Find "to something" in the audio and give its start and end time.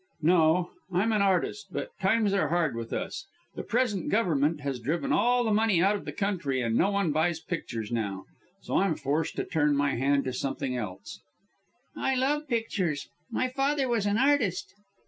10.23-10.75